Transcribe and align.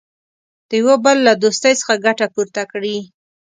د 0.69 0.71
یوه 0.81 0.95
بل 1.05 1.17
له 1.27 1.33
دوستۍ 1.43 1.73
څخه 1.79 2.01
ګټه 2.05 2.25
پورته 2.33 2.63
کړي. 2.71 2.97